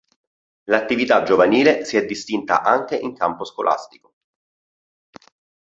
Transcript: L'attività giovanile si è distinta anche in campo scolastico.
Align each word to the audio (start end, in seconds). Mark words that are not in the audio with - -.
L'attività 0.63 1.21
giovanile 1.21 1.85
si 1.85 1.95
è 1.95 2.03
distinta 2.07 2.63
anche 2.63 2.95
in 2.95 3.13
campo 3.13 3.45
scolastico. 3.45 4.15